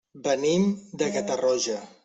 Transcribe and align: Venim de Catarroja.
Venim 0.27 0.65
de 1.03 1.11
Catarroja. 1.19 1.81